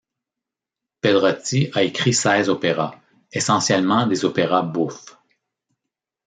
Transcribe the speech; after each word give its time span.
Pedrotti 1.03 1.69
a 1.75 1.83
écrit 1.83 2.11
seize 2.15 2.49
opéras, 2.49 2.95
essentiellement 3.31 4.07
des 4.07 4.25
opéras 4.25 4.63
bouffes. 4.63 5.15